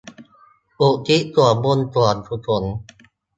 [0.79, 2.63] อุทิศส่วนบุญส่วนกุศล